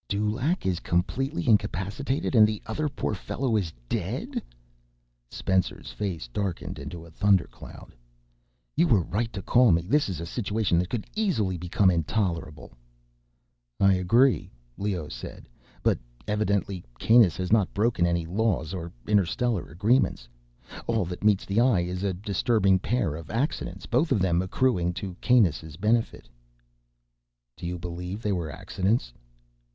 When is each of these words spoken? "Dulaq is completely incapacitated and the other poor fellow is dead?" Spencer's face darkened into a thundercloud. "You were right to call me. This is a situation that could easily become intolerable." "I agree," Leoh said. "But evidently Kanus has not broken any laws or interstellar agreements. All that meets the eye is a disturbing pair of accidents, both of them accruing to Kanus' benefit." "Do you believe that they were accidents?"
"Dulaq 0.09 0.65
is 0.65 0.79
completely 0.79 1.47
incapacitated 1.47 2.33
and 2.33 2.47
the 2.47 2.59
other 2.65 2.89
poor 2.89 3.13
fellow 3.13 3.55
is 3.55 3.71
dead?" 3.87 4.41
Spencer's 5.29 5.91
face 5.91 6.27
darkened 6.27 6.79
into 6.79 7.05
a 7.05 7.11
thundercloud. 7.11 7.93
"You 8.75 8.87
were 8.87 9.03
right 9.03 9.31
to 9.31 9.43
call 9.43 9.71
me. 9.71 9.83
This 9.83 10.09
is 10.09 10.19
a 10.19 10.25
situation 10.25 10.79
that 10.79 10.89
could 10.89 11.05
easily 11.15 11.55
become 11.55 11.91
intolerable." 11.91 12.73
"I 13.79 13.93
agree," 13.93 14.49
Leoh 14.75 15.07
said. 15.07 15.47
"But 15.83 15.99
evidently 16.27 16.83
Kanus 16.99 17.37
has 17.37 17.51
not 17.51 17.71
broken 17.71 18.07
any 18.07 18.25
laws 18.25 18.73
or 18.73 18.91
interstellar 19.07 19.69
agreements. 19.69 20.27
All 20.87 21.05
that 21.05 21.23
meets 21.23 21.45
the 21.45 21.59
eye 21.61 21.81
is 21.81 22.01
a 22.01 22.11
disturbing 22.11 22.79
pair 22.79 23.13
of 23.15 23.29
accidents, 23.29 23.85
both 23.85 24.11
of 24.11 24.17
them 24.19 24.41
accruing 24.41 24.93
to 24.93 25.15
Kanus' 25.21 25.75
benefit." 25.79 26.27
"Do 27.55 27.67
you 27.67 27.77
believe 27.77 28.23
that 28.23 28.29
they 28.29 28.33
were 28.33 28.49
accidents?" 28.51 29.13